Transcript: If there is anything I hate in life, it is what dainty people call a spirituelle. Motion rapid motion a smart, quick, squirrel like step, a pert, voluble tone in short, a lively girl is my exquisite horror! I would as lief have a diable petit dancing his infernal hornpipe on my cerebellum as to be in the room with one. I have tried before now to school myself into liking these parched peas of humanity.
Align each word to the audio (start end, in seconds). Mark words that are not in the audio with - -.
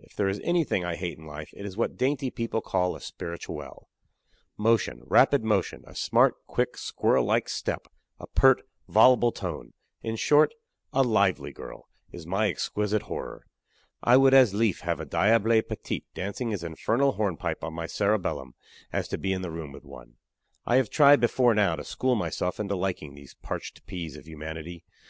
If 0.00 0.16
there 0.16 0.30
is 0.30 0.40
anything 0.42 0.86
I 0.86 0.96
hate 0.96 1.18
in 1.18 1.26
life, 1.26 1.52
it 1.54 1.66
is 1.66 1.76
what 1.76 1.98
dainty 1.98 2.30
people 2.30 2.62
call 2.62 2.96
a 2.96 3.00
spirituelle. 3.02 3.90
Motion 4.56 5.02
rapid 5.04 5.44
motion 5.44 5.84
a 5.86 5.94
smart, 5.94 6.34
quick, 6.46 6.78
squirrel 6.78 7.26
like 7.26 7.46
step, 7.46 7.88
a 8.18 8.26
pert, 8.26 8.66
voluble 8.88 9.32
tone 9.32 9.74
in 10.00 10.16
short, 10.16 10.54
a 10.94 11.02
lively 11.02 11.52
girl 11.52 11.90
is 12.10 12.26
my 12.26 12.48
exquisite 12.48 13.02
horror! 13.02 13.44
I 14.02 14.16
would 14.16 14.32
as 14.32 14.54
lief 14.54 14.80
have 14.80 14.98
a 14.98 15.04
diable 15.04 15.60
petit 15.60 16.06
dancing 16.14 16.52
his 16.52 16.64
infernal 16.64 17.12
hornpipe 17.16 17.62
on 17.62 17.74
my 17.74 17.86
cerebellum 17.86 18.54
as 18.94 19.08
to 19.08 19.18
be 19.18 19.34
in 19.34 19.42
the 19.42 19.50
room 19.50 19.72
with 19.72 19.84
one. 19.84 20.14
I 20.64 20.76
have 20.76 20.88
tried 20.88 21.20
before 21.20 21.54
now 21.54 21.76
to 21.76 21.84
school 21.84 22.14
myself 22.14 22.58
into 22.58 22.76
liking 22.76 23.12
these 23.14 23.34
parched 23.42 23.84
peas 23.84 24.16
of 24.16 24.26
humanity. 24.26 24.86